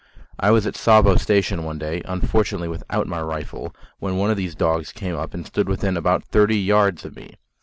I 0.39 0.49
was 0.49 0.65
at 0.65 0.73
Tsavo 0.73 1.15
Station 1.17 1.63
one 1.63 1.77
day 1.77 2.01
unfortunately 2.05 2.67
without 2.67 3.05
my 3.05 3.21
rifle 3.21 3.75
when 3.99 4.17
one 4.17 4.31
of 4.31 4.35
these 4.37 4.55
dogs 4.55 4.91
came 4.91 5.15
up 5.15 5.35
and 5.35 5.45
stood 5.45 5.69
within 5.69 5.95
about 5.95 6.23
thirty 6.23 6.57
yards 6.57 7.05
of 7.05 7.15
me. 7.15 7.35